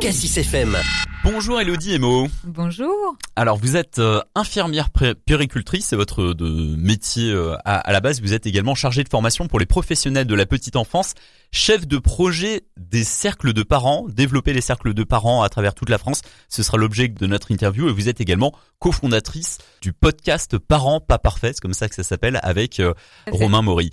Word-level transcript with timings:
Cassis 0.00 0.38
FM. 0.38 0.78
Bonjour 1.24 1.60
Elodie 1.60 1.92
Emo. 1.92 2.26
Bonjour. 2.44 3.16
Alors 3.36 3.58
vous 3.58 3.76
êtes 3.76 3.98
euh, 3.98 4.22
infirmière 4.34 4.88
péricultrice, 5.26 5.88
c'est 5.88 5.96
votre 5.96 6.32
de 6.32 6.74
métier 6.76 7.30
euh, 7.30 7.54
à, 7.66 7.92
la 7.92 8.00
base. 8.00 8.22
Vous 8.22 8.32
êtes 8.32 8.46
également 8.46 8.74
chargée 8.74 9.04
de 9.04 9.10
formation 9.10 9.46
pour 9.46 9.60
les 9.60 9.66
professionnels 9.66 10.26
de 10.26 10.34
la 10.34 10.46
petite 10.46 10.76
enfance, 10.76 11.12
chef 11.52 11.86
de 11.86 11.98
projet 11.98 12.62
des 12.76 13.04
cercles 13.04 13.52
de 13.52 13.62
parents, 13.62 14.06
développer 14.08 14.52
les 14.52 14.60
cercles 14.60 14.94
de 14.94 15.04
parents 15.04 15.42
à 15.42 15.48
travers 15.48 15.74
toute 15.74 15.90
la 15.90 15.98
France. 15.98 16.22
Ce 16.48 16.62
sera 16.62 16.78
l'objet 16.78 17.08
de 17.08 17.26
notre 17.26 17.50
interview 17.50 17.88
et 17.88 17.92
vous 17.92 18.08
êtes 18.08 18.20
également 18.20 18.52
cofondatrice 18.78 19.58
du 19.80 19.92
podcast 19.92 20.58
Parents 20.58 21.00
pas 21.00 21.18
parfaits, 21.18 21.56
c'est 21.56 21.60
comme 21.60 21.74
ça 21.74 21.88
que 21.88 21.94
ça 21.94 22.02
s'appelle, 22.02 22.40
avec 22.42 22.80
euh, 22.80 22.94
Romain 23.30 23.62
Maury. 23.62 23.90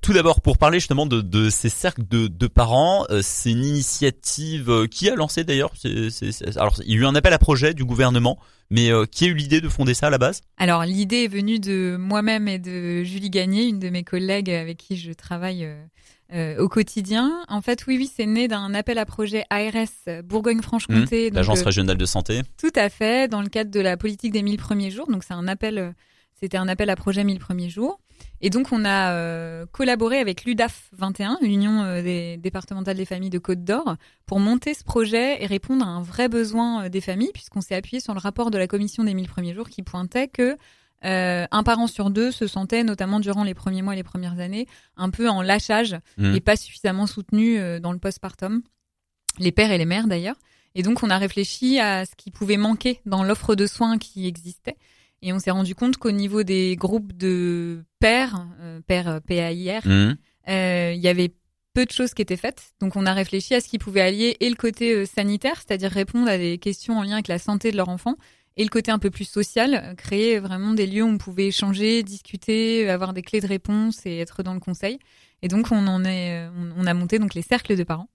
tout 0.00 0.12
d'abord 0.12 0.40
pour 0.40 0.58
parler 0.58 0.78
justement 0.78 1.06
de, 1.06 1.50
ces 1.50 1.68
cercles 1.68 2.02
de, 2.08 2.28
de 2.28 2.46
parents, 2.46 3.04
c'est 3.22 3.50
une 3.50 3.64
initiative 3.64 4.88
qui 4.88 5.08
a 5.10 5.14
lancé 5.14 5.44
d'ailleurs. 5.44 5.72
alors 6.56 6.80
il 6.84 6.92
y 6.92 6.98
a 6.98 7.00
eu 7.00 7.06
un 7.06 7.14
appel 7.14 7.32
à 7.32 7.38
projet 7.38 7.74
du 7.74 7.84
gouvernement, 7.84 8.38
mais 8.70 8.90
euh, 8.90 9.06
qui 9.06 9.24
a 9.24 9.28
eu 9.28 9.34
l'idée 9.34 9.60
de 9.60 9.68
fonder 9.68 9.94
ça 9.94 10.08
à 10.08 10.10
la 10.10 10.18
base? 10.18 10.42
Alors 10.56 10.84
l'idée 10.84 11.24
est 11.24 11.28
venue 11.28 11.58
de 11.58 11.96
moi-même 11.98 12.48
et 12.48 12.58
de 12.58 13.04
Julie 13.04 13.30
Gagné, 13.30 13.64
une 13.64 13.78
de 13.78 13.88
mes 13.88 14.04
collègues 14.04 14.50
avec 14.50 14.78
qui 14.78 14.96
je 14.96 15.12
travaille 15.12 15.68
euh, 16.32 16.56
euh, 16.56 16.62
au 16.62 16.68
quotidien. 16.68 17.44
En 17.48 17.60
fait, 17.60 17.86
oui, 17.86 17.96
oui, 17.98 18.10
c'est 18.14 18.26
né 18.26 18.48
d'un 18.48 18.74
appel 18.74 18.98
à 18.98 19.06
projet 19.06 19.44
ARS 19.50 20.22
Bourgogne-Franche-Comté. 20.24 21.30
Mmh, 21.30 21.34
L'agence 21.34 21.62
régionale 21.62 21.96
de 21.96 22.06
santé. 22.06 22.42
Tout 22.58 22.72
à 22.74 22.88
fait, 22.88 23.28
dans 23.28 23.42
le 23.42 23.48
cadre 23.48 23.70
de 23.70 23.80
la 23.80 23.96
politique 23.96 24.32
des 24.32 24.42
1000 24.42 24.56
premiers 24.58 24.90
jours. 24.90 25.10
Donc 25.10 25.24
c'est 25.24 25.34
un 25.34 25.48
appel, 25.48 25.94
c'était 26.34 26.56
un 26.56 26.68
appel 26.68 26.90
à 26.90 26.96
projet 26.96 27.24
1000 27.24 27.38
premiers 27.38 27.70
jours. 27.70 28.00
Et 28.42 28.50
donc, 28.50 28.70
on 28.70 28.84
a 28.84 29.12
euh, 29.12 29.64
collaboré 29.72 30.18
avec 30.18 30.44
l'UDAF 30.44 30.90
21, 30.92 31.38
l'Union 31.40 31.82
euh, 31.82 32.02
des 32.02 32.36
départementales 32.36 32.96
des 32.96 33.06
familles 33.06 33.30
de 33.30 33.38
Côte 33.38 33.64
d'Or, 33.64 33.96
pour 34.26 34.40
monter 34.40 34.74
ce 34.74 34.84
projet 34.84 35.42
et 35.42 35.46
répondre 35.46 35.86
à 35.86 35.88
un 35.88 36.02
vrai 36.02 36.28
besoin 36.28 36.84
euh, 36.84 36.88
des 36.88 37.00
familles, 37.00 37.30
puisqu'on 37.32 37.62
s'est 37.62 37.74
appuyé 37.74 38.00
sur 38.00 38.12
le 38.12 38.20
rapport 38.20 38.50
de 38.50 38.58
la 38.58 38.66
commission 38.66 39.04
des 39.04 39.14
1000 39.14 39.28
premiers 39.28 39.54
jours 39.54 39.70
qui 39.70 39.82
pointait 39.82 40.28
que 40.28 40.56
un 41.06 41.62
parent 41.62 41.86
sur 41.86 42.10
deux 42.10 42.30
se 42.30 42.46
sentait, 42.46 42.82
notamment 42.82 43.20
durant 43.20 43.44
les 43.44 43.54
premiers 43.54 43.82
mois 43.82 43.94
et 43.94 43.96
les 43.96 44.02
premières 44.02 44.40
années, 44.40 44.66
un 44.96 45.10
peu 45.10 45.28
en 45.28 45.42
lâchage 45.42 45.96
mmh. 46.18 46.34
et 46.34 46.40
pas 46.40 46.56
suffisamment 46.56 47.06
soutenu 47.06 47.80
dans 47.80 47.92
le 47.92 47.98
postpartum, 47.98 48.62
les 49.38 49.52
pères 49.52 49.70
et 49.70 49.78
les 49.78 49.84
mères 49.84 50.08
d'ailleurs. 50.08 50.36
Et 50.74 50.82
donc, 50.82 51.02
on 51.02 51.08
a 51.08 51.16
réfléchi 51.16 51.80
à 51.80 52.04
ce 52.04 52.14
qui 52.16 52.30
pouvait 52.30 52.58
manquer 52.58 53.00
dans 53.06 53.24
l'offre 53.24 53.54
de 53.54 53.66
soins 53.66 53.96
qui 53.96 54.26
existait. 54.26 54.76
Et 55.22 55.32
on 55.32 55.38
s'est 55.38 55.50
rendu 55.50 55.74
compte 55.74 55.96
qu'au 55.96 56.10
niveau 56.10 56.42
des 56.42 56.76
groupes 56.76 57.16
de 57.16 57.82
pères, 57.98 58.46
euh, 58.60 58.80
pères 58.86 59.08
euh, 59.08 59.20
PAIR, 59.20 59.80
mmh. 59.86 60.16
euh, 60.48 60.92
il 60.94 61.00
y 61.00 61.08
avait 61.08 61.32
peu 61.72 61.86
de 61.86 61.90
choses 61.90 62.14
qui 62.14 62.22
étaient 62.22 62.36
faites. 62.36 62.74
Donc 62.80 62.96
on 62.96 63.06
a 63.06 63.12
réfléchi 63.12 63.54
à 63.54 63.60
ce 63.60 63.68
qui 63.68 63.78
pouvait 63.78 64.02
allier 64.02 64.36
et 64.40 64.48
le 64.48 64.54
côté 64.54 64.94
euh, 64.94 65.06
sanitaire, 65.06 65.56
c'est-à-dire 65.56 65.90
répondre 65.90 66.28
à 66.28 66.38
des 66.38 66.58
questions 66.58 66.98
en 66.98 67.02
lien 67.02 67.14
avec 67.14 67.28
la 67.28 67.38
santé 67.38 67.70
de 67.70 67.76
leur 67.76 67.88
enfant, 67.88 68.16
et 68.56 68.64
le 68.64 68.70
côté 68.70 68.90
un 68.90 68.98
peu 68.98 69.10
plus 69.10 69.28
social, 69.28 69.94
créer 69.96 70.38
vraiment 70.38 70.72
des 70.72 70.86
lieux 70.86 71.02
où 71.02 71.08
on 71.08 71.18
pouvait 71.18 71.48
échanger, 71.48 72.02
discuter, 72.02 72.88
avoir 72.88 73.12
des 73.12 73.22
clés 73.22 73.40
de 73.40 73.46
réponse 73.46 74.06
et 74.06 74.18
être 74.18 74.42
dans 74.42 74.54
le 74.54 74.60
conseil. 74.60 74.98
Et 75.42 75.48
donc 75.48 75.68
on 75.70 75.86
en 75.86 76.04
est, 76.04 76.48
on 76.76 76.86
a 76.86 76.94
monté 76.94 77.18
donc 77.18 77.34
les 77.34 77.42
cercles 77.42 77.76
de 77.76 77.84
parents. 77.84 78.08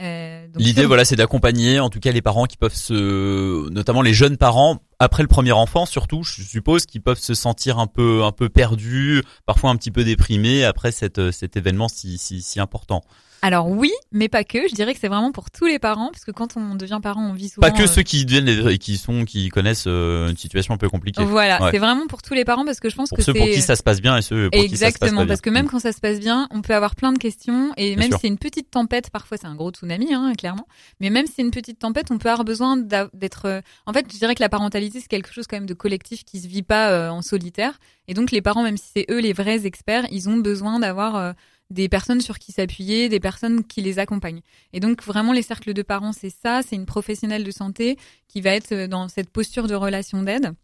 Euh, 0.00 0.46
L'idée, 0.56 0.84
voilà, 0.86 1.04
c'est 1.04 1.16
d'accompagner, 1.16 1.80
en 1.80 1.90
tout 1.90 2.00
cas, 2.00 2.12
les 2.12 2.22
parents 2.22 2.46
qui 2.46 2.56
peuvent 2.56 2.74
se, 2.74 3.68
notamment 3.70 4.02
les 4.02 4.14
jeunes 4.14 4.36
parents, 4.36 4.78
après 4.98 5.22
le 5.22 5.28
premier 5.28 5.52
enfant, 5.52 5.86
surtout, 5.86 6.22
je 6.22 6.42
suppose, 6.42 6.86
qui 6.86 7.00
peuvent 7.00 7.18
se 7.18 7.34
sentir 7.34 7.78
un 7.78 7.86
peu, 7.86 8.22
un 8.24 8.32
peu 8.32 8.48
perdus, 8.48 9.22
parfois 9.46 9.70
un 9.70 9.76
petit 9.76 9.90
peu 9.90 10.04
déprimés 10.04 10.64
après 10.64 10.92
cette, 10.92 11.30
cet 11.32 11.56
événement 11.56 11.88
si, 11.88 12.18
si, 12.18 12.42
si 12.42 12.60
important. 12.60 13.02
Alors 13.42 13.68
oui, 13.68 13.92
mais 14.10 14.28
pas 14.28 14.44
que. 14.44 14.68
Je 14.68 14.74
dirais 14.74 14.94
que 14.94 15.00
c'est 15.00 15.08
vraiment 15.08 15.32
pour 15.32 15.50
tous 15.50 15.66
les 15.66 15.78
parents, 15.78 16.10
parce 16.10 16.24
que 16.24 16.30
quand 16.30 16.56
on 16.56 16.74
devient 16.74 16.98
parent, 17.02 17.24
on 17.24 17.32
vit 17.32 17.48
souvent. 17.48 17.66
Pas 17.66 17.72
que 17.72 17.84
euh, 17.84 17.86
ceux 17.86 18.02
qui 18.02 18.24
deviennent 18.24 18.68
et 18.68 18.78
qui 18.78 18.96
sont, 18.96 19.24
qui 19.24 19.48
connaissent 19.48 19.84
euh, 19.86 20.28
une 20.28 20.36
situation 20.36 20.74
un 20.74 20.76
peu 20.76 20.88
compliquée. 20.88 21.24
Voilà, 21.24 21.70
c'est 21.70 21.78
vraiment 21.78 22.06
pour 22.06 22.22
tous 22.22 22.34
les 22.34 22.44
parents 22.44 22.64
parce 22.64 22.80
que 22.80 22.90
je 22.90 22.96
pense 22.96 23.10
pour 23.10 23.18
que 23.18 23.24
ceux 23.24 23.34
pour 23.34 23.46
qui 23.46 23.62
ça 23.62 23.76
se 23.76 23.82
passe 23.82 24.00
bien 24.00 24.16
et 24.16 24.22
ceux 24.22 24.50
pour 24.50 24.60
Exactement, 24.60 24.70
qui 24.70 24.82
ça 24.82 24.90
se 24.90 24.98
passe 24.98 25.14
pas 25.14 25.26
parce 25.26 25.40
que 25.40 25.50
même 25.50 25.68
quand 25.68 25.78
ça 25.78 25.92
se 25.92 26.00
passe 26.00 26.18
bien, 26.18 26.48
on 26.50 26.62
peut 26.62 26.74
avoir 26.74 26.96
plein 26.96 27.12
de 27.12 27.18
questions 27.18 27.72
et 27.76 27.96
même 27.96 28.12
si 28.12 28.18
c'est 28.22 28.28
une 28.28 28.38
petite 28.38 28.70
tempête, 28.70 29.10
parfois 29.10 29.36
c'est 29.36 29.46
un 29.46 29.54
gros 29.54 29.70
tsunami, 29.70 30.12
hein, 30.12 30.32
clairement. 30.36 30.66
Mais 31.00 31.10
même 31.10 31.26
si 31.26 31.34
c'est 31.36 31.42
une 31.42 31.50
petite 31.50 31.78
tempête, 31.78 32.10
on 32.10 32.18
peut 32.18 32.30
avoir 32.30 32.44
besoin 32.44 32.76
d'être. 32.76 33.46
Euh, 33.46 33.60
en 33.86 33.92
fait, 33.92 34.06
je 34.12 34.18
dirais 34.18 34.34
que 34.34 34.42
la 34.42 34.48
parentalité 34.48 35.00
c'est 35.00 35.08
quelque 35.08 35.32
chose 35.32 35.46
quand 35.46 35.56
même 35.56 35.66
de 35.66 35.74
collectif 35.74 36.24
qui 36.24 36.40
se 36.40 36.48
vit 36.48 36.62
pas 36.62 37.10
en 37.10 37.22
solitaire. 37.22 37.78
Et 38.08 38.14
donc 38.14 38.30
les 38.30 38.40
parents, 38.40 38.62
même 38.62 38.78
si 38.78 38.86
c'est 38.94 39.06
eux 39.10 39.20
les 39.20 39.32
vrais 39.32 39.66
experts, 39.66 40.06
ils 40.10 40.28
ont 40.28 40.38
besoin 40.38 40.80
d'avoir 40.80 41.34
des 41.70 41.88
personnes 41.88 42.20
sur 42.20 42.38
qui 42.38 42.52
s'appuyer, 42.52 43.08
des 43.08 43.20
personnes 43.20 43.64
qui 43.64 43.82
les 43.82 43.98
accompagnent. 43.98 44.40
Et 44.72 44.80
donc 44.80 45.02
vraiment 45.02 45.32
les 45.32 45.42
cercles 45.42 45.74
de 45.74 45.82
parents, 45.82 46.12
c'est 46.12 46.30
ça, 46.30 46.62
c'est 46.62 46.76
une 46.76 46.86
professionnelle 46.86 47.44
de 47.44 47.50
santé 47.50 47.98
qui 48.26 48.40
va 48.40 48.50
être 48.50 48.72
euh, 48.72 48.86
dans 48.86 49.08
cette 49.08 49.30
posture 49.30 49.66
de 49.66 49.74
relation 49.74 50.22
d'aide. 50.22 50.54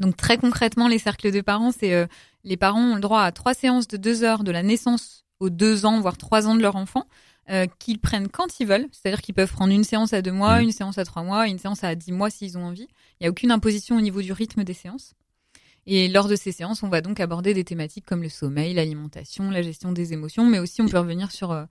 Donc 0.00 0.16
très 0.16 0.36
concrètement, 0.38 0.88
les 0.88 0.98
cercles 0.98 1.30
de 1.30 1.40
parents, 1.40 1.72
c'est 1.72 1.94
euh, 1.94 2.06
les 2.42 2.56
parents 2.56 2.92
ont 2.92 2.94
le 2.96 3.00
droit 3.00 3.22
à 3.22 3.32
trois 3.32 3.54
séances 3.54 3.88
de 3.88 3.96
deux 3.96 4.22
heures 4.22 4.44
de 4.44 4.50
la 4.50 4.62
naissance 4.62 5.24
aux 5.40 5.50
deux 5.50 5.86
ans, 5.86 6.00
voire 6.00 6.18
trois 6.18 6.46
ans 6.46 6.54
de 6.54 6.62
leur 6.62 6.76
enfant, 6.76 7.06
euh, 7.50 7.66
qu'ils 7.78 7.98
prennent 7.98 8.28
quand 8.28 8.60
ils 8.60 8.66
veulent. 8.66 8.86
C'est-à-dire 8.92 9.22
qu'ils 9.22 9.34
peuvent 9.34 9.52
prendre 9.52 9.72
une 9.72 9.84
séance 9.84 10.12
à 10.12 10.20
deux 10.20 10.32
mois, 10.32 10.58
mmh. 10.58 10.64
une 10.64 10.72
séance 10.72 10.98
à 10.98 11.04
trois 11.04 11.22
mois, 11.22 11.48
une 11.48 11.58
séance 11.58 11.84
à 11.84 11.94
dix 11.94 12.12
mois 12.12 12.30
s'ils 12.30 12.58
ont 12.58 12.64
envie. 12.64 12.88
Il 13.20 13.24
n'y 13.24 13.26
a 13.28 13.30
aucune 13.30 13.50
imposition 13.50 13.96
au 13.96 14.00
niveau 14.00 14.20
du 14.20 14.32
rythme 14.32 14.64
des 14.64 14.74
séances. 14.74 15.14
Et 15.86 16.08
lors 16.08 16.28
de 16.28 16.36
ces 16.36 16.52
séances, 16.52 16.82
on 16.82 16.88
va 16.88 17.00
donc 17.00 17.20
aborder 17.20 17.54
des 17.54 17.64
thématiques 17.64 18.06
comme 18.06 18.22
le 18.22 18.28
sommeil, 18.28 18.74
l'alimentation, 18.74 19.50
la 19.50 19.62
gestion 19.62 19.92
des 19.92 20.12
émotions, 20.12 20.44
mais 20.44 20.58
aussi 20.58 20.80
on 20.80 20.88
peut 20.88 20.98
revenir 20.98 21.30
sur 21.30 21.52
euh, 21.52 21.64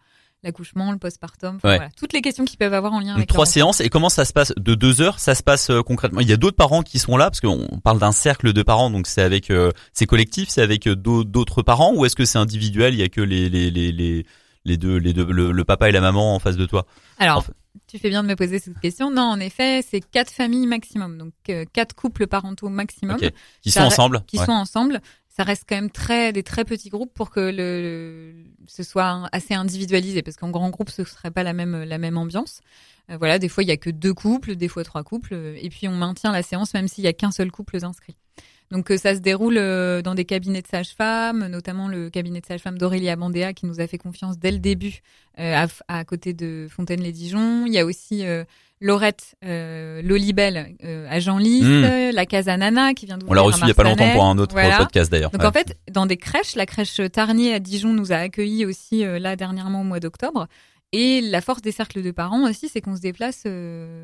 l'accouchement, 0.43 0.91
le 0.91 0.97
postpartum, 0.99 1.57
voilà, 1.63 1.89
toutes 1.97 2.13
les 2.13 2.21
questions 2.21 2.45
qui 2.45 2.55
peuvent 2.55 2.73
avoir 2.73 2.93
en 2.93 2.99
lien 2.99 3.15
avec 3.15 3.27
trois 3.27 3.45
séances. 3.45 3.81
Et 3.81 3.89
comment 3.89 4.09
ça 4.09 4.25
se 4.25 4.33
passe 4.33 4.53
de 4.55 4.75
deux 4.75 5.01
heures 5.01 5.19
Ça 5.19 5.33
se 5.33 5.41
passe 5.41 5.69
euh, 5.71 5.81
concrètement? 5.81 6.19
Il 6.21 6.29
y 6.29 6.33
a 6.33 6.37
d'autres 6.37 6.57
parents 6.57 6.83
qui 6.83 6.99
sont 6.99 7.17
là 7.17 7.31
parce 7.31 7.41
qu'on 7.41 7.79
parle 7.83 7.99
d'un 7.99 8.11
cercle 8.11 8.53
de 8.53 8.61
parents, 8.61 8.91
donc 8.91 9.07
c'est 9.07 9.21
avec 9.21 9.49
euh, 9.49 9.71
c'est 9.93 10.05
collectif, 10.05 10.49
c'est 10.49 10.61
avec 10.61 10.87
d'autres 10.87 11.63
parents 11.63 11.93
ou 11.95 12.05
est-ce 12.05 12.15
que 12.15 12.25
c'est 12.25 12.39
individuel 12.39 12.93
Il 12.93 12.99
y 12.99 13.03
a 13.03 13.09
que 13.09 13.21
les 13.21 13.49
les 13.49 13.71
les 13.71 13.91
les, 13.91 14.25
les 14.65 14.77
deux 14.77 14.97
les 14.97 15.13
deux 15.13 15.25
le, 15.25 15.63
papa 15.63 15.89
et 15.89 15.91
la 15.91 16.01
maman 16.01 16.35
en 16.35 16.39
face 16.39 16.57
de 16.57 16.65
toi. 16.65 16.85
Alors. 17.17 17.45
Tu 17.87 17.97
fais 17.97 18.09
bien 18.09 18.21
de 18.21 18.27
me 18.27 18.35
poser 18.35 18.59
cette 18.59 18.79
question. 18.79 19.09
Non, 19.09 19.23
en 19.23 19.39
effet, 19.39 19.81
c'est 19.81 19.99
quatre 19.99 20.31
familles 20.31 20.67
maximum, 20.67 21.17
donc 21.17 21.33
euh, 21.49 21.65
quatre 21.73 21.95
couples 21.95 22.27
parentaux 22.27 22.69
maximum 22.69 23.17
qui 23.61 23.71
sont 23.71 23.81
ensemble. 23.81 24.23
Qui 24.27 24.37
sont 24.37 24.51
ensemble. 24.51 25.01
Ça 25.27 25.41
reste 25.41 25.63
quand 25.67 25.75
même 25.75 25.89
très 25.89 26.31
des 26.31 26.43
très 26.43 26.65
petits 26.65 26.89
groupes 26.89 27.11
pour 27.11 27.31
que 27.31 27.39
le, 27.39 28.35
ce 28.67 28.83
soit 28.83 29.27
assez 29.31 29.55
individualisé, 29.55 30.21
parce 30.21 30.37
qu'en 30.37 30.51
grand 30.51 30.69
groupe 30.69 30.91
ce 30.91 31.03
serait 31.03 31.31
pas 31.31 31.41
la 31.41 31.53
même 31.53 31.83
la 31.83 31.97
même 31.97 32.17
ambiance. 32.17 32.61
Euh, 33.09 33.17
voilà, 33.17 33.39
des 33.39 33.49
fois 33.49 33.63
il 33.63 33.69
y 33.69 33.71
a 33.71 33.77
que 33.77 33.89
deux 33.89 34.13
couples, 34.13 34.55
des 34.55 34.67
fois 34.67 34.83
trois 34.83 35.03
couples, 35.03 35.33
et 35.33 35.69
puis 35.69 35.87
on 35.87 35.95
maintient 35.95 36.31
la 36.31 36.43
séance 36.43 36.75
même 36.75 36.87
s'il 36.87 37.03
y 37.03 37.07
a 37.07 37.13
qu'un 37.13 37.31
seul 37.31 37.51
couple 37.51 37.79
d'inscrits. 37.79 38.15
Donc 38.73 38.89
euh, 38.89 38.97
ça 38.97 39.13
se 39.13 39.19
déroule 39.19 39.57
euh, 39.57 40.01
dans 40.01 40.15
des 40.15 40.25
cabinets 40.25 40.63
de 40.63 40.67
sages-femmes, 40.67 41.45
notamment 41.45 41.87
le 41.87 42.09
cabinet 42.09 42.41
de 42.41 42.45
sages-femmes 42.45 42.79
d'Aurélie 42.79 43.07
Abandéa 43.07 43.53
qui 43.53 43.67
nous 43.67 43.79
a 43.79 43.85
fait 43.85 43.99
confiance 43.99 44.39
dès 44.39 44.51
le 44.51 44.57
début 44.57 45.01
euh, 45.39 45.67
à, 45.87 46.03
côté 46.05 46.33
de 46.33 46.65
Fontaine-les-Dijon. 46.75 47.67
Il 47.67 47.73
y 47.73 47.77
a 47.77 47.85
aussi 47.85 48.23
Laurette 48.81 49.35
Lolibel 49.43 50.75
à 51.09 51.19
Genlis, 51.19 51.61
mmh. 51.61 52.09
la 52.13 52.25
Casa 52.25 52.57
Nana 52.57 52.95
qui 52.95 53.05
vient 53.05 53.17
d'ouvrir 53.19 53.31
On 53.31 53.35
l'a 53.35 53.41
reçu 53.43 53.59
il 53.61 53.67
y 53.67 53.71
a 53.71 53.75
pas 53.75 53.83
longtemps 53.83 54.11
pour 54.11 54.25
un 54.25 54.37
autre 54.39 54.55
podcast 54.55 55.11
d'ailleurs. 55.11 55.29
Donc 55.31 55.43
en 55.43 55.51
fait, 55.51 55.77
dans 55.91 56.07
des 56.07 56.17
crèches, 56.17 56.55
la 56.55 56.65
crèche 56.65 56.99
Tarnier 57.11 57.53
à 57.53 57.59
Dijon 57.59 57.93
nous 57.93 58.11
a 58.11 58.15
accueillis 58.15 58.65
aussi 58.65 59.03
là 59.05 59.35
dernièrement 59.35 59.81
au 59.81 59.85
mois 59.85 59.99
d'octobre. 59.99 60.47
Et 60.93 61.19
la 61.21 61.41
force 61.41 61.61
des 61.61 61.73
cercles 61.73 62.01
de 62.01 62.11
parents 62.11 62.49
aussi, 62.49 62.69
c'est 62.69 62.79
qu'on 62.79 62.95
se 62.95 63.01
déplace 63.01 63.43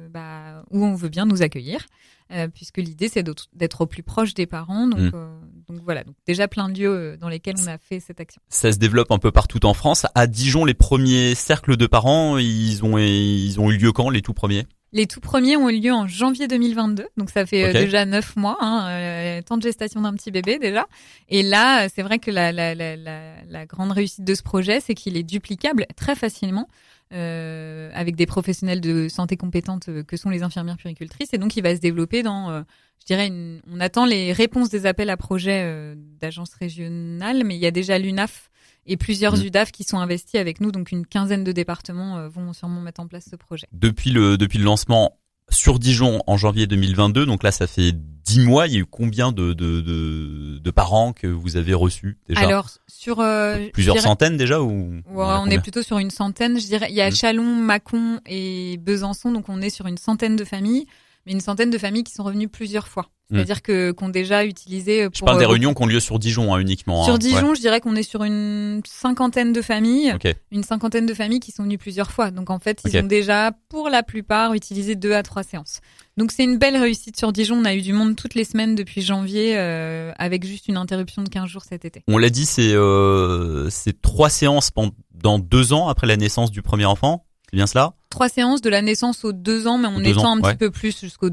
bah, 0.09 0.63
où 0.71 0.83
on 0.83 0.95
veut 0.95 1.09
bien 1.09 1.25
nous 1.25 1.41
accueillir. 1.41 1.85
Euh, 2.31 2.47
puisque 2.47 2.77
l'idée 2.77 3.09
c'est 3.09 3.25
d'être 3.55 3.81
au 3.81 3.85
plus 3.87 4.03
proche 4.03 4.35
des 4.35 4.45
parents. 4.45 4.87
Donc, 4.87 4.99
mm. 4.99 5.11
euh, 5.15 5.39
donc 5.67 5.79
voilà, 5.83 6.03
donc 6.03 6.15
déjà 6.27 6.47
plein 6.47 6.69
de 6.69 6.79
lieux 6.79 6.89
euh, 6.89 7.17
dans 7.17 7.27
lesquels 7.27 7.55
on 7.59 7.65
a 7.65 7.79
fait 7.79 7.99
cette 7.99 8.19
action. 8.19 8.39
Ça 8.49 8.71
se 8.71 8.77
développe 8.77 9.11
un 9.11 9.17
peu 9.17 9.31
partout 9.31 9.65
en 9.65 9.73
France. 9.73 10.05
À 10.13 10.27
Dijon, 10.27 10.63
les 10.63 10.75
premiers 10.75 11.33
cercles 11.33 11.75
de 11.75 11.87
parents, 11.87 12.37
ils 12.37 12.83
ont 12.83 12.99
ils 12.99 13.59
ont 13.59 13.71
eu 13.71 13.77
lieu 13.77 13.91
quand 13.91 14.11
les 14.11 14.21
tout 14.21 14.33
premiers? 14.33 14.67
Les 14.91 15.05
tout 15.05 15.19
premiers 15.19 15.57
ont 15.57 15.69
eu 15.69 15.79
lieu 15.79 15.93
en 15.93 16.07
janvier 16.07 16.47
2022, 16.47 17.07
donc 17.17 17.29
ça 17.29 17.45
fait 17.45 17.73
déjà 17.73 18.05
neuf 18.05 18.35
mois, 18.35 18.57
hein, 18.59 19.41
temps 19.43 19.57
de 19.57 19.63
gestation 19.63 20.01
d'un 20.01 20.13
petit 20.13 20.31
bébé 20.31 20.59
déjà. 20.59 20.87
Et 21.29 21.43
là, 21.43 21.87
c'est 21.89 22.01
vrai 22.01 22.19
que 22.19 22.31
la, 22.31 22.51
la, 22.51 22.75
la, 22.75 22.95
la, 22.95 23.65
grande 23.65 23.91
réussite 23.91 24.23
de 24.23 24.33
ce 24.33 24.43
projet, 24.43 24.79
c'est 24.79 24.95
qu'il 24.95 25.17
est 25.17 25.23
duplicable 25.23 25.85
très 25.95 26.15
facilement 26.15 26.67
euh, 27.11 27.89
avec 27.93 28.15
des 28.15 28.25
professionnels 28.25 28.81
de 28.81 29.07
santé 29.07 29.35
compétentes 29.35 29.89
euh, 29.89 30.03
que 30.03 30.15
sont 30.15 30.29
les 30.29 30.43
infirmières 30.43 30.77
puricultrices. 30.77 31.33
Et 31.33 31.37
donc, 31.37 31.57
il 31.57 31.63
va 31.63 31.75
se 31.75 31.81
développer 31.81 32.21
dans, 32.21 32.51
euh, 32.51 32.61
je 32.99 33.05
dirais, 33.05 33.31
on 33.71 33.79
attend 33.79 34.05
les 34.05 34.31
réponses 34.31 34.69
des 34.69 34.85
appels 34.85 35.09
à 35.09 35.17
projets 35.17 35.63
euh, 35.65 35.95
d'agences 36.21 36.53
régionales, 36.53 37.43
mais 37.43 37.55
il 37.55 37.61
y 37.61 37.65
a 37.65 37.71
déjà 37.71 37.97
l'UNAF 37.97 38.49
et 38.89 38.97
plusieurs 38.97 39.37
mmh. 39.37 39.43
UDAF 39.45 39.71
qui 39.71 39.83
sont 39.85 39.99
investis 39.99 40.35
avec 40.39 40.59
nous. 40.59 40.71
Donc, 40.73 40.91
une 40.91 41.05
quinzaine 41.05 41.43
de 41.45 41.51
départements 41.53 42.27
vont 42.27 42.51
sûrement 42.53 42.81
mettre 42.81 42.99
en 42.99 43.07
place 43.07 43.25
ce 43.31 43.35
projet. 43.37 43.67
Depuis 43.71 44.09
le, 44.11 44.37
depuis 44.37 44.57
le 44.57 44.65
lancement, 44.65 45.15
sur 45.51 45.79
Dijon 45.79 46.21
en 46.27 46.37
janvier 46.37 46.67
2022. 46.67 47.25
Donc 47.25 47.41
là, 47.41 47.51
ça 47.51 47.65
fait 47.65 47.91
dix 47.91 48.39
mois. 48.39 48.67
Il 48.67 48.73
y 48.73 48.75
a 48.75 48.79
eu 48.81 48.85
combien 48.85 49.31
de, 49.31 49.53
de, 49.53 49.81
de, 49.81 50.59
de 50.59 50.71
parents 50.71 51.11
que 51.11 51.25
vous 51.25 51.57
avez 51.57 51.73
reçus 51.73 52.19
déjà? 52.27 52.41
Alors 52.41 52.69
sur 52.87 53.19
euh, 53.19 53.67
plusieurs 53.73 53.95
dirais- 53.95 54.07
centaines 54.07 54.37
déjà 54.37 54.61
ou 54.61 54.69
Ouais, 54.91 55.01
on 55.15 55.41
on 55.41 55.45
est 55.47 55.59
plutôt 55.59 55.81
sur 55.81 55.97
une 55.97 56.11
centaine, 56.11 56.59
je 56.59 56.67
dirais. 56.67 56.87
Il 56.91 56.95
y 56.95 57.01
a 57.01 57.09
Mm. 57.09 57.15
Chalon, 57.15 57.55
Mâcon 57.55 58.19
et 58.27 58.77
Besançon, 58.77 59.31
donc 59.31 59.49
on 59.49 59.59
est 59.61 59.71
sur 59.71 59.87
une 59.87 59.97
centaine 59.97 60.35
de 60.35 60.43
familles, 60.45 60.85
mais 61.29 61.33
une 61.33 61.41
centaine 61.41 61.69
de 61.69 61.77
familles 61.77 62.03
qui 62.03 62.13
sont 62.13 62.23
revenues 62.23 62.49
plusieurs 62.49 62.87
fois. 62.87 63.09
C'est-à-dire 63.31 63.61
que 63.61 63.91
qu'on 63.91 64.09
déjà 64.09 64.43
utilisé 64.43 65.03
pour 65.03 65.13
Je 65.13 65.23
parle 65.23 65.37
des 65.37 65.45
euh, 65.45 65.49
réunions 65.49 65.75
qui 65.75 65.83
ont 65.83 65.85
lieu 65.85 65.99
sur 65.99 66.17
Dijon 66.17 66.51
hein, 66.51 66.59
uniquement. 66.59 67.03
Sur 67.03 67.13
hein. 67.13 67.17
Dijon, 67.19 67.53
je 67.53 67.61
dirais 67.61 67.79
qu'on 67.79 67.95
est 67.95 68.01
sur 68.01 68.23
une 68.23 68.81
cinquantaine 68.87 69.53
de 69.53 69.61
familles, 69.61 70.15
une 70.51 70.63
cinquantaine 70.63 71.05
de 71.05 71.13
familles 71.13 71.39
qui 71.39 71.51
sont 71.51 71.61
venues 71.61 71.77
plusieurs 71.77 72.09
fois. 72.09 72.31
Donc 72.31 72.49
en 72.49 72.57
fait, 72.57 72.81
ils 72.85 72.97
ont 72.97 73.03
déjà, 73.03 73.51
pour 73.69 73.89
la 73.89 74.01
plupart, 74.01 74.55
utilisé 74.55 74.95
deux 74.95 75.13
à 75.13 75.21
trois 75.21 75.43
séances. 75.43 75.81
Donc 76.17 76.31
c'est 76.31 76.43
une 76.43 76.57
belle 76.57 76.75
réussite 76.75 77.17
sur 77.17 77.31
Dijon. 77.31 77.57
On 77.57 77.65
a 77.65 77.75
eu 77.75 77.81
du 77.81 77.93
monde 77.93 78.15
toutes 78.15 78.33
les 78.33 78.43
semaines 78.43 78.73
depuis 78.73 79.01
janvier, 79.01 79.57
euh, 79.57 80.11
avec 80.17 80.43
juste 80.43 80.67
une 80.67 80.77
interruption 80.77 81.21
de 81.21 81.29
15 81.29 81.47
jours 81.47 81.63
cet 81.63 81.85
été. 81.85 82.01
On 82.07 82.17
l'a 82.17 82.31
dit, 82.31 82.45
c'est 82.45 82.73
euh, 82.73 83.69
c'est 83.69 84.01
trois 84.01 84.29
séances 84.29 84.71
pendant 84.71 85.37
deux 85.37 85.71
ans 85.71 85.87
après 85.87 86.07
la 86.07 86.17
naissance 86.17 86.49
du 86.49 86.63
premier 86.63 86.85
enfant. 86.85 87.25
C'est 87.49 87.55
bien 87.55 87.67
cela 87.67 87.93
Trois 88.09 88.29
séances 88.29 88.61
de 88.61 88.69
la 88.69 88.81
naissance 88.81 89.23
aux 89.25 89.33
deux 89.33 89.67
ans, 89.67 89.77
mais 89.77 89.87
on 89.87 89.99
étend 90.03 90.25
ans, 90.25 90.37
un 90.37 90.41
ouais. 90.41 90.51
petit 90.51 90.57
peu 90.57 90.71
plus 90.71 90.99
jusqu'au 90.99 91.29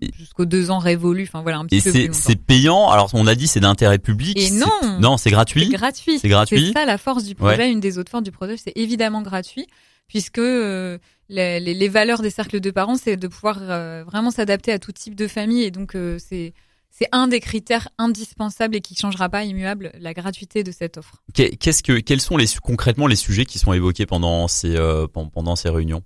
Et- 0.00 0.12
jusqu'aux 0.16 0.44
deux 0.44 0.70
ans 0.70 0.78
révolus. 0.78 1.24
Enfin 1.28 1.42
voilà, 1.42 1.58
un 1.58 1.64
petit 1.66 1.76
Et 1.78 1.82
peu 1.82 1.90
c'est 1.92 2.04
plus 2.06 2.14
c'est 2.14 2.36
payant. 2.36 2.88
Alors 2.90 3.10
on 3.14 3.26
a 3.26 3.34
dit 3.34 3.46
c'est 3.48 3.60
d'intérêt 3.60 3.98
public. 3.98 4.38
Et 4.38 4.50
non 4.50 4.70
non, 5.00 5.16
c'est 5.16 5.30
gratuit. 5.30 5.64
C'est 5.70 5.76
gratuit. 5.76 6.18
C'est 6.18 6.28
gratuit. 6.28 6.66
C'est 6.68 6.72
ça 6.80 6.84
la 6.86 6.98
force 6.98 7.24
du 7.24 7.34
projet. 7.34 7.70
Une 7.70 7.80
des 7.80 7.98
autres 7.98 8.10
forces 8.10 8.22
du 8.24 8.32
projet, 8.32 8.56
c'est 8.56 8.72
évidemment 8.76 9.22
gratuit, 9.22 9.66
puisque 10.08 10.38
euh, 10.38 10.98
les, 11.28 11.58
les- 11.60 11.74
les 11.74 11.88
valeurs 11.88 12.22
des 12.22 12.30
cercles 12.30 12.60
de 12.60 12.70
parents, 12.70 12.96
c'est 12.96 13.16
de 13.16 13.28
pouvoir 13.28 13.58
euh, 13.60 14.04
vraiment 14.04 14.30
s'adapter 14.30 14.72
à 14.72 14.78
tout 14.78 14.92
type 14.92 15.14
de 15.16 15.26
famille, 15.28 15.62
et 15.64 15.70
donc 15.70 15.94
euh, 15.96 16.16
c'est 16.18 16.54
c'est 16.90 17.08
un 17.12 17.28
des 17.28 17.40
critères 17.40 17.88
indispensables 17.98 18.74
et 18.76 18.80
qui 18.80 18.94
changera 18.96 19.28
pas 19.28 19.44
immuable 19.44 19.92
la 20.00 20.14
gratuité 20.14 20.64
de 20.64 20.72
cette 20.72 20.98
offre. 20.98 21.22
Qu'est- 21.34 21.56
Qu'est-ce 21.56 21.82
que 21.82 21.98
quels 22.00 22.20
sont 22.20 22.36
les 22.36 22.46
concrètement 22.62 23.06
les 23.06 23.16
sujets 23.16 23.44
qui 23.44 23.58
sont 23.58 23.72
évoqués 23.72 24.06
pendant 24.06 24.48
ces 24.48 24.76
euh, 24.76 25.06
pen- 25.06 25.30
pendant 25.32 25.54
ces 25.56 25.68
réunions? 25.70 26.02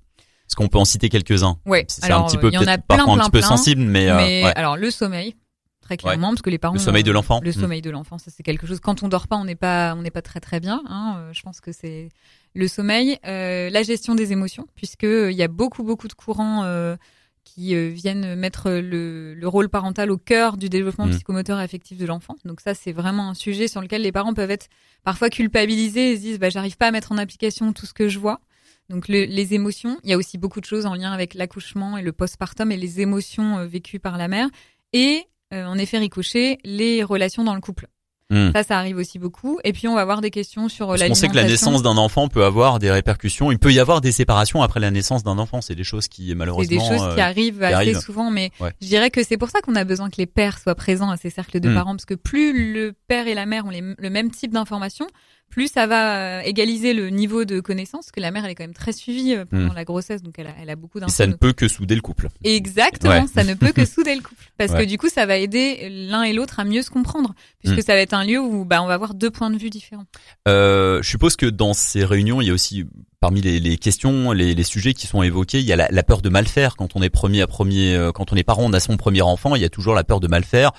Est-ce 0.49 0.57
qu'on 0.57 0.69
peut 0.69 0.79
en 0.79 0.85
citer 0.85 1.09
quelques-uns? 1.09 1.57
Ouais. 1.65 1.87
C'est 1.89 2.11
un 2.13 2.25
petit 2.25 2.37
peu 2.37 2.49
il 2.49 2.55
y 2.55 2.59
en 2.59 2.63
a 2.63 2.65
peut-être 2.77 2.87
plein, 2.87 2.97
parfois 2.99 3.13
un 3.15 3.17
plein, 3.17 3.25
petit 3.25 3.31
peu 3.31 3.39
plein. 3.39 3.49
sensible, 3.49 3.81
mais, 3.83 4.11
euh, 4.11 4.17
ouais. 4.17 4.53
alors 4.55 4.77
le 4.77 4.91
sommeil, 4.91 5.35
très 5.81 5.97
clairement, 5.97 6.29
parce 6.29 6.43
que 6.43 6.51
les 6.51 6.59
parents 6.59 6.75
Le 6.75 6.81
sommeil 6.81 7.03
de 7.05 7.11
l'enfant? 7.11 7.41
Le 7.43 7.51
Mm. 7.51 7.55
sommeil 7.55 7.81
de 7.81 7.89
l'enfant, 7.91 8.19
ça 8.19 8.31
c'est 8.31 8.43
quelque 8.43 8.67
chose. 8.67 8.79
Quand 8.81 9.03
on 9.03 9.09
dort 9.09 9.29
pas, 9.29 9.37
on 9.37 9.45
n'est 9.47 9.55
pas, 9.55 9.95
on 9.97 10.03
n'est 10.03 10.11
pas 10.11 10.21
très 10.21 10.41
très 10.41 10.61
bien. 10.61 10.83
Hein, 10.89 11.15
euh, 11.17 11.33
je 11.33 11.41
pense 11.41 11.61
que 11.63 11.73
c'est 11.73 12.11
le 12.55 12.69
sommeil, 12.69 13.19
euh, 13.27 13.71
la 13.71 13.83
gestion 13.83 14.15
des 14.15 14.33
émotions, 14.33 14.67
puisque 14.75 15.05
euh, 15.05 15.33
il 15.33 15.39
y 15.39 15.43
a 15.43 15.49
beaucoup 15.49 15.85
beaucoup 15.85 16.09
de 16.09 16.13
courants 16.13 16.65
euh, 16.65 16.97
qui 17.45 17.75
euh, 17.75 17.89
viennent 17.89 18.35
mettre 18.35 18.71
le, 18.71 19.35
le 19.35 19.49
rôle 19.49 19.69
parental 19.69 20.11
au 20.11 20.17
cœur 20.17 20.57
du 20.57 20.69
développement 20.69 21.07
Mm. 21.07 21.11
psychomoteur 21.11 21.61
et 21.61 21.63
affectif 21.63 21.99
de 21.99 22.07
l'enfant. 22.07 22.37
Donc 22.45 22.61
ça, 22.61 22.75
c'est 22.75 22.93
vraiment 22.93 23.29
un 23.31 23.35
sujet 23.35 23.69
sur 23.69 23.81
lequel 23.81 24.03
les 24.03 24.13
parents 24.13 24.33
peuvent 24.35 24.51
être 24.51 24.69
parfois 25.05 25.29
culpabilisés 25.29 26.13
et 26.13 26.17
se 26.17 26.21
disent, 26.23 26.39
bah 26.39 26.51
j'arrive 26.51 26.77
pas 26.77 26.87
à 26.89 26.91
mettre 26.93 27.13
en 27.13 27.19
application 27.19 27.73
tout 27.73 27.87
ce 27.87 27.93
que 27.95 28.09
je 28.09 28.19
vois. 28.19 28.41
Donc 28.89 29.09
le- 29.09 29.25
les 29.25 29.55
émotions, 29.55 29.99
il 30.05 30.11
y 30.11 30.13
a 30.13 30.17
aussi 30.17 30.39
beaucoup 30.39 30.61
de 30.61 30.65
choses 30.67 30.87
en 30.87 30.95
lien 30.95 31.13
avec 31.13 31.35
l'accouchement 31.35 31.97
et 31.99 32.03
le 32.03 32.13
postpartum 32.13 32.71
et 32.73 32.77
les 32.77 33.01
émotions 33.01 33.59
euh, 33.59 33.67
vécues 33.67 33.99
par 34.01 34.19
la 34.19 34.29
mère 34.29 34.49
et 34.93 35.25
euh, 35.53 35.65
en 35.67 35.77
effet 35.79 35.99
ricochet 35.99 36.59
les 36.65 37.03
relations 37.03 37.45
dans 37.45 37.55
le 37.55 37.61
couple. 37.61 37.89
Mm. 38.33 38.53
Ça, 38.55 38.63
ça 38.63 38.79
arrive 38.79 38.97
aussi 38.97 39.19
beaucoup. 39.19 39.59
Et 39.63 39.73
puis 39.73 39.87
on 39.89 39.95
va 39.95 40.01
avoir 40.01 40.21
des 40.23 40.31
questions 40.31 40.69
sur 40.69 40.87
euh, 40.91 40.97
Parce 40.97 41.07
qu'on 41.09 41.15
sait 41.15 41.29
que 41.29 41.35
la 41.37 41.45
naissance 41.45 41.83
d'un 41.83 41.97
enfant 41.97 42.29
peut 42.29 42.45
avoir 42.45 42.79
des 42.79 42.91
répercussions. 42.91 43.53
Il 43.53 43.59
peut 43.59 43.73
y 43.73 43.79
avoir 43.79 44.01
des 44.01 44.11
séparations 44.11 44.63
après 44.63 44.81
la 44.81 44.91
naissance 44.91 45.23
d'un 45.23 45.39
enfant. 45.39 45.61
C'est 45.61 45.75
des 45.75 45.85
choses 45.85 46.09
qui 46.09 46.29
C'est 46.31 46.35
malheureusement. 46.35 46.79
des 46.79 46.97
choses 46.97 47.07
euh, 47.07 47.15
qui 47.15 47.21
arrivent 47.21 47.63
assez 47.63 47.75
arrivent. 47.75 47.99
souvent, 48.01 48.31
mais 48.31 48.51
Ouais. 48.59 48.73
je 48.81 48.87
dirais 48.87 49.11
que 49.11 49.23
c'est 49.23 49.37
pour 49.37 49.51
ça 49.51 49.61
qu'on 49.61 49.77
a 49.77 49.85
besoin 49.85 50.09
que 50.11 50.17
les 50.17 50.27
pères 50.27 50.59
soient 50.59 50.75
présents 50.75 51.11
à 51.11 51.17
ces 51.17 51.31
cercles 51.31 51.61
de 51.61 51.69
Mm. 51.69 51.75
parents, 51.75 51.93
parce 51.95 52.07
que 52.07 52.15
plus 52.15 52.73
le 52.73 52.95
père 53.07 53.29
et 53.29 53.35
la 53.35 53.45
mère 53.47 53.67
ont 53.67 53.71
les- 53.71 53.83
le 53.99 54.11
même 54.11 54.31
type 54.31 54.53
d'informations, 54.53 55.07
plus 55.53 55.71
ça 55.71 55.87
va 55.87 56.17
euh, 56.17 56.41
égaliser 56.41 56.95
le 56.95 57.11
niveau 57.11 57.45
de 57.45 57.61
connaissance, 57.61 58.07
parce 58.07 58.11
que 58.13 58.21
la 58.21 58.31
mère 58.33 58.45
elle 58.45 58.51
est 58.51 58.55
quand 58.57 58.65
même 58.65 58.75
très 58.75 58.93
suivie 58.93 59.35
euh, 59.35 59.45
pendant 59.45 59.73
Mm. 59.73 59.77
la 59.77 59.85
grossesse, 59.85 60.23
donc 60.23 60.35
elle 60.39 60.47
a, 60.49 60.55
elle 60.61 60.71
a 60.71 60.77
beaucoup 60.77 60.99
d'infos. 60.99 61.13
ça 61.13 61.27
ne 61.27 61.35
peut 61.35 61.53
que 61.53 61.69
souder 61.69 61.95
le 61.95 62.01
couple. 62.01 62.29
Exactement, 62.43 63.13
Ouais. 63.13 63.27
ça 63.33 63.45
ne 63.45 63.55
peut 63.55 63.73
que 63.73 63.85
souder 63.85 64.15
le 64.15 64.23
couple, 64.23 64.43
parce 64.59 64.73
Ouais. 64.73 64.81
que 64.85 64.89
du 64.89 64.99
coup 64.99 65.09
ça 65.09 65.27
va 65.27 65.37
aider 65.37 65.89
l'un 66.11 66.23
et 66.23 66.33
l'autre 66.33 66.59
à 66.59 66.65
mieux 66.65 66.83
se 66.83 66.91
comprendre, 66.91 67.35
puisque 67.61 67.79
Mm. 67.79 67.83
ça 67.83 67.95
va 67.95 68.01
être 68.01 68.15
un 68.15 68.25
lieu 68.25 68.41
où 68.41 68.65
bah, 68.65 68.83
on 68.83 68.87
va 68.87 68.95
avoir 68.95 69.15
deux 69.15 69.31
points 69.31 69.51
de 69.51 69.59
vue 69.59 69.71
différents. 69.71 70.07
Euh, 70.49 71.03
je 71.03 71.09
suppose 71.09 71.37
que 71.37 71.47
dans 71.47 71.75
ces 71.75 72.05
réunions, 72.05 72.41
il 72.41 72.47
y 72.49 72.51
a 72.51 72.55
aussi 72.55 72.85
parmi 73.21 73.41
les, 73.41 73.61
les 73.61 73.77
questions, 73.77 74.33
les, 74.33 74.55
les 74.55 74.63
sujets 74.65 74.95
qui 74.95 75.07
sont 75.07 75.23
évoqués, 75.23 75.61
il 75.61 75.65
y 75.67 75.73
a 75.73 75.77
la, 75.77 75.87
la 75.91 76.03
peur 76.03 76.23
de 76.23 76.29
mal 76.29 76.47
faire 76.49 76.75
quand 76.77 76.97
on 76.97 77.03
est 77.03 77.11
premier 77.11 77.41
à 77.43 77.47
premier, 77.47 77.95
euh, 77.95 78.11
quand 78.11 78.33
on 78.33 78.37
est 78.37 78.43
parent, 78.43 78.65
on 78.65 78.73
a 78.73 78.81
son 78.81 78.97
premier 78.97 79.23
enfant, 79.23 79.55
il 79.55 79.63
y 79.63 79.65
a 79.65 79.69
toujours 79.69 79.95
la 79.95 80.03
peur 80.03 80.19
de 80.19 80.27
mal 80.27 80.43
faire 80.45 80.73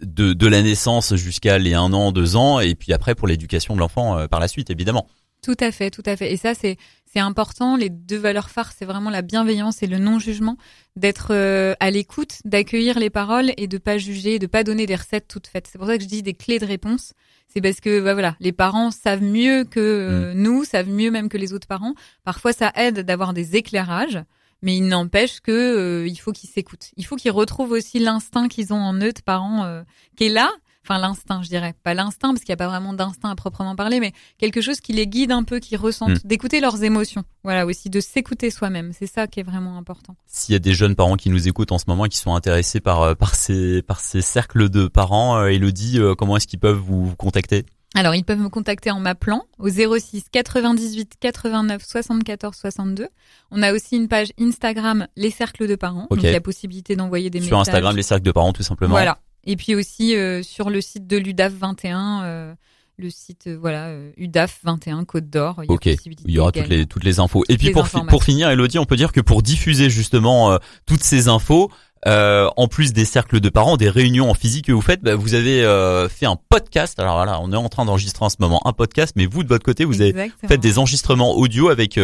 de, 0.00 0.32
de 0.32 0.46
la 0.46 0.62
naissance 0.62 1.14
jusqu'à 1.16 1.58
les 1.58 1.74
un 1.74 1.92
an, 1.92 2.12
deux 2.12 2.36
ans, 2.36 2.60
et 2.60 2.74
puis 2.74 2.92
après 2.92 3.14
pour 3.14 3.28
l'éducation 3.28 3.74
de 3.74 3.80
l'enfant 3.80 4.18
euh, 4.18 4.26
par 4.26 4.40
la 4.40 4.48
suite, 4.48 4.70
évidemment. 4.70 5.06
Tout 5.42 5.56
à 5.60 5.70
fait, 5.72 5.90
tout 5.90 6.02
à 6.06 6.16
fait. 6.16 6.32
Et 6.32 6.36
ça, 6.36 6.54
c'est 6.54 6.78
c'est 7.14 7.20
important. 7.20 7.76
Les 7.76 7.90
deux 7.90 8.18
valeurs 8.18 8.50
phares, 8.50 8.72
c'est 8.76 8.84
vraiment 8.84 9.08
la 9.08 9.22
bienveillance 9.22 9.84
et 9.84 9.86
le 9.86 9.98
non-jugement, 9.98 10.56
d'être 10.96 11.28
euh, 11.30 11.74
à 11.78 11.92
l'écoute, 11.92 12.38
d'accueillir 12.44 12.98
les 12.98 13.08
paroles 13.08 13.52
et 13.56 13.68
de 13.68 13.78
pas 13.78 13.98
juger, 13.98 14.40
de 14.40 14.48
pas 14.48 14.64
donner 14.64 14.86
des 14.86 14.96
recettes 14.96 15.28
toutes 15.28 15.46
faites. 15.46 15.68
C'est 15.70 15.78
pour 15.78 15.86
ça 15.86 15.96
que 15.96 16.02
je 16.02 16.08
dis 16.08 16.24
des 16.24 16.34
clés 16.34 16.58
de 16.58 16.66
réponse. 16.66 17.12
C'est 17.46 17.60
parce 17.60 17.80
que 17.80 18.00
bah, 18.00 18.14
voilà, 18.14 18.34
les 18.40 18.50
parents 18.50 18.90
savent 18.90 19.22
mieux 19.22 19.62
que 19.62 19.78
euh, 19.78 20.34
nous, 20.34 20.64
savent 20.64 20.88
mieux 20.88 21.12
même 21.12 21.28
que 21.28 21.36
les 21.36 21.52
autres 21.52 21.68
parents. 21.68 21.94
Parfois, 22.24 22.52
ça 22.52 22.72
aide 22.74 23.00
d'avoir 23.00 23.32
des 23.32 23.54
éclairages. 23.54 24.18
Mais 24.64 24.76
il 24.78 24.88
n'empêche 24.88 25.40
que 25.40 25.52
euh, 25.52 26.08
il 26.08 26.16
faut 26.16 26.32
qu'ils 26.32 26.48
s'écoutent. 26.48 26.90
Il 26.96 27.04
faut 27.04 27.16
qu'ils 27.16 27.30
retrouvent 27.30 27.70
aussi 27.72 27.98
l'instinct 27.98 28.48
qu'ils 28.48 28.72
ont 28.72 28.80
en 28.80 28.94
eux 28.94 29.12
de 29.12 29.20
parents, 29.24 29.64
euh, 29.64 29.82
qui 30.16 30.24
est 30.24 30.28
là. 30.30 30.50
Enfin, 30.82 30.98
l'instinct, 30.98 31.42
je 31.42 31.48
dirais. 31.48 31.74
Pas 31.82 31.94
l'instinct, 31.94 32.28
parce 32.32 32.40
qu'il 32.40 32.50
n'y 32.50 32.54
a 32.54 32.56
pas 32.58 32.68
vraiment 32.68 32.92
d'instinct 32.92 33.30
à 33.30 33.34
proprement 33.34 33.74
parler, 33.76 34.00
mais 34.00 34.12
quelque 34.38 34.60
chose 34.60 34.80
qui 34.80 34.92
les 34.92 35.06
guide 35.06 35.32
un 35.32 35.42
peu, 35.42 35.58
qui 35.58 35.76
ressentent, 35.76 36.24
Mm. 36.24 36.28
d'écouter 36.28 36.60
leurs 36.60 36.82
émotions. 36.82 37.24
Voilà, 37.42 37.64
aussi 37.66 37.88
de 37.90 38.00
s'écouter 38.00 38.50
soi-même. 38.50 38.92
C'est 38.92 39.06
ça 39.06 39.26
qui 39.26 39.40
est 39.40 39.44
vraiment 39.44 39.78
important. 39.78 40.16
S'il 40.26 40.54
y 40.54 40.56
a 40.56 40.58
des 40.58 40.74
jeunes 40.74 40.94
parents 40.94 41.16
qui 41.16 41.30
nous 41.30 41.46
écoutent 41.48 41.72
en 41.72 41.78
ce 41.78 41.84
moment 41.88 42.06
et 42.06 42.08
qui 42.08 42.18
sont 42.18 42.34
intéressés 42.34 42.80
par 42.80 43.02
euh, 43.02 43.14
par 43.14 43.34
ces 43.34 43.82
par 43.82 44.00
ces 44.00 44.20
cercles 44.22 44.68
de 44.68 44.86
parents, 44.88 45.38
euh, 45.38 45.46
Elodie, 45.46 45.98
comment 46.18 46.36
est-ce 46.38 46.46
qu'ils 46.46 46.58
peuvent 46.58 46.76
vous 46.76 47.14
contacter? 47.16 47.64
Alors, 47.94 48.14
ils 48.14 48.24
peuvent 48.24 48.38
me 48.40 48.48
contacter 48.48 48.90
en 48.90 48.98
m'appelant 49.00 49.44
au 49.58 49.68
06 49.68 50.24
98 50.32 51.12
89 51.20 51.82
74 51.84 52.56
62. 52.56 53.08
On 53.50 53.62
a 53.62 53.72
aussi 53.72 53.96
une 53.96 54.08
page 54.08 54.32
Instagram, 54.40 55.06
les 55.16 55.30
cercles 55.30 55.68
de 55.68 55.76
parents. 55.76 56.06
Ok. 56.10 56.16
Donc, 56.18 56.24
il 56.24 56.32
y 56.32 56.34
a 56.34 56.40
possibilité 56.40 56.96
d'envoyer 56.96 57.30
des 57.30 57.40
Sur 57.40 57.58
messages. 57.58 57.74
Instagram, 57.74 57.96
les 57.96 58.02
cercles 58.02 58.24
de 58.24 58.32
parents, 58.32 58.52
tout 58.52 58.62
simplement. 58.64 58.90
Voilà. 58.90 59.18
Et 59.44 59.56
puis 59.56 59.74
aussi 59.74 60.16
euh, 60.16 60.42
sur 60.42 60.70
le 60.70 60.80
site 60.80 61.06
de 61.06 61.18
l'UDAF 61.18 61.52
21, 61.52 62.22
euh, 62.24 62.54
le 62.96 63.10
site 63.10 63.46
euh, 63.46 63.58
voilà 63.60 63.88
euh, 63.88 64.10
UDAF 64.16 64.58
21 64.64 65.04
Côte 65.04 65.28
d'Or. 65.28 65.60
Il 65.62 65.66
y 65.66 65.70
a 65.70 65.74
Ok. 65.74 65.84
possibilité 65.96 66.24
Il 66.26 66.34
y 66.34 66.38
aura 66.38 66.50
toutes 66.50 66.68
les 66.68 66.86
toutes 66.86 67.04
les 67.04 67.20
infos. 67.20 67.44
Et 67.50 67.58
puis 67.58 67.70
pour 67.70 67.86
fi- 67.86 68.00
pour 68.08 68.24
finir, 68.24 68.48
Elodie, 68.48 68.78
on 68.78 68.86
peut 68.86 68.96
dire 68.96 69.12
que 69.12 69.20
pour 69.20 69.42
diffuser 69.42 69.90
justement 69.90 70.52
euh, 70.52 70.58
toutes 70.86 71.02
ces 71.04 71.28
infos, 71.28 71.70
euh, 72.06 72.48
en 72.56 72.68
plus 72.68 72.92
des 72.92 73.04
cercles 73.04 73.40
de 73.40 73.48
parents, 73.48 73.76
des 73.76 73.88
réunions 73.88 74.30
en 74.30 74.34
physique 74.34 74.66
que 74.66 74.72
vous 74.72 74.82
faites, 74.82 75.02
bah, 75.02 75.14
vous 75.14 75.34
avez 75.34 75.64
euh, 75.64 76.08
fait 76.08 76.26
un 76.26 76.36
podcast. 76.48 76.98
Alors 77.00 77.16
voilà, 77.16 77.40
on 77.40 77.52
est 77.52 77.56
en 77.56 77.68
train 77.68 77.84
d'enregistrer 77.84 78.24
en 78.24 78.28
ce 78.28 78.36
moment 78.40 78.60
un 78.66 78.72
podcast, 78.72 79.14
mais 79.16 79.26
vous 79.26 79.42
de 79.42 79.48
votre 79.48 79.64
côté, 79.64 79.84
vous 79.84 80.00
avez 80.00 80.30
fait 80.46 80.58
des 80.58 80.78
enregistrements 80.78 81.36
audio 81.36 81.68
avec 81.68 81.98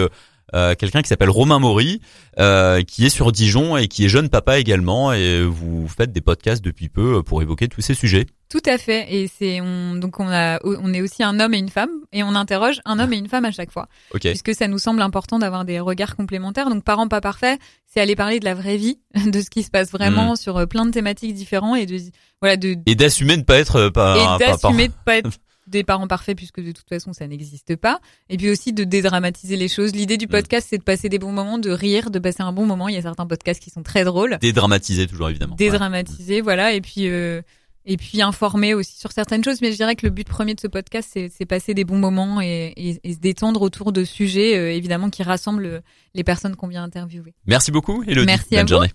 euh, 0.55 0.75
quelqu'un 0.75 1.03
qui 1.03 1.09
s'appelle 1.09 1.31
Romain 1.31 1.59
Maury, 1.59 2.01
euh, 2.39 2.83
qui 2.83 3.07
est 3.07 3.11
sur 3.11 3.33
Dijon 3.33 3.77
et 3.77 3.89
qui 3.89 4.05
est 4.05 4.09
jeune 4.09 4.29
papa 4.29 4.59
également, 4.59 5.13
et 5.13 5.43
vous 5.43 5.89
faites 5.89 6.13
des 6.13 6.21
podcasts 6.21 6.65
depuis 6.65 6.89
peu 6.89 7.19
euh, 7.19 7.23
pour 7.23 7.43
évoquer 7.43 7.69
tous 7.69 7.81
ces 7.81 7.95
sujets. 7.95 8.27
Tout 8.51 8.63
à 8.67 8.79
fait. 8.79 9.07
Et 9.15 9.29
c'est 9.29 9.61
on 9.61 9.95
donc 9.95 10.19
on 10.19 10.27
a 10.29 10.59
on 10.65 10.93
est 10.93 11.01
aussi 11.01 11.23
un 11.23 11.39
homme 11.39 11.55
et 11.55 11.59
une 11.59 11.69
femme 11.69 11.91
et 12.13 12.25
on 12.25 12.35
interroge 12.35 12.81
un 12.85 12.99
homme 12.99 13.13
et 13.13 13.17
une 13.17 13.29
femme 13.29 13.45
à 13.45 13.53
chaque 13.53 13.71
fois 13.71 13.87
Ok. 14.13 14.23
puisque 14.23 14.55
ça 14.57 14.67
nous 14.67 14.79
semble 14.79 15.03
important 15.03 15.39
d'avoir 15.39 15.65
des 15.65 15.79
regards 15.79 16.17
complémentaires. 16.17 16.69
Donc 16.69 16.83
parents 16.83 17.07
pas 17.07 17.21
parfaits, 17.21 17.61
c'est 17.87 18.01
aller 18.01 18.17
parler 18.17 18.41
de 18.41 18.45
la 18.45 18.55
vraie 18.55 18.77
vie, 18.77 18.99
de 19.27 19.41
ce 19.41 19.51
qui 19.51 19.63
se 19.63 19.71
passe 19.71 19.93
vraiment 19.93 20.35
sur 20.35 20.57
euh, 20.57 20.67
plein 20.67 20.85
de 20.85 20.91
thématiques 20.91 21.35
différentes 21.35 21.79
et 21.79 21.87
de 21.87 21.99
voilà 22.43 22.57
de 22.57 22.75
Et 22.87 22.97
d'assumer 22.97 23.37
de 23.37 23.45
pas 23.45 23.59
être 23.59 23.89
pas, 23.91 24.17
et 24.17 24.45
d'assumer 24.45 24.89
de 24.89 24.95
pas 25.05 25.19
être 25.19 25.31
des 25.71 25.85
parents 25.85 26.07
parfaits 26.09 26.37
puisque 26.37 26.61
de 26.61 26.73
toute 26.73 26.89
façon 26.89 27.13
ça 27.13 27.27
n'existe 27.27 27.77
pas 27.77 28.01
et 28.29 28.37
puis 28.37 28.51
aussi 28.51 28.73
de 28.73 28.85
dédramatiser 28.85 29.57
les 29.57 29.69
choses 29.69 29.95
l'idée 29.95 30.17
du 30.19 30.27
podcast 30.29 30.67
c'est 30.69 30.79
de 30.79 30.83
passer 30.83 31.09
des 31.09 31.19
bons 31.19 31.33
moments 31.33 31.59
de 31.59 31.71
rire 31.71 32.11
de 32.11 32.19
passer 32.19 32.43
un 32.43 32.53
bon 32.53 32.67
moment 32.67 32.89
il 32.89 32.95
y 32.95 32.99
a 32.99 33.03
certains 33.03 33.27
podcasts 33.27 33.63
qui 33.63 33.71
sont 33.71 33.83
très 33.83 34.05
drôles 34.05 34.39
dédramatiser 34.41 35.07
toujours 35.07 35.29
évidemment. 35.31 35.53
Ouais. 35.53 35.59
dédramatiser 35.59 36.41
voilà 36.41 36.73
et 36.75 36.81
puis 36.81 37.09
euh, 37.09 37.41
et 37.87 37.97
puis 37.97 38.21
informer 38.21 38.75
aussi 38.75 38.99
sur 38.99 39.11
certaines 39.13 39.43
choses 39.45 39.61
mais 39.63 39.71
je 39.73 39.77
dirais 39.77 39.97
que 39.97 40.05
le 40.07 40.11
but 40.11 40.27
premier 40.29 40.55
de 40.55 40.61
ce 40.61 40.67
podcast 40.67 41.09
c'est 41.13 41.31
c'est 41.35 41.47
passer 41.47 41.73
des 41.75 41.85
bons 41.85 41.99
moments 41.99 42.41
et, 42.41 42.73
et, 42.77 43.01
et 43.03 43.13
se 43.15 43.19
détendre 43.19 43.63
autour 43.63 43.93
de 43.93 44.05
sujets 44.05 44.57
euh, 44.59 44.73
évidemment 44.73 45.09
qui 45.11 45.23
rassemblent 45.23 45.83
les 46.15 46.25
personnes 46.25 46.57
qu'on 46.57 46.69
vient 46.69 46.83
interviewer 46.83 47.35
Merci 47.47 47.71
beaucoup, 47.71 48.03
Elodie. 48.07 48.27
Merci 48.27 48.55
à 48.55 48.59
Bonne 48.59 48.67
vous. 48.67 48.69
journée. 48.69 48.89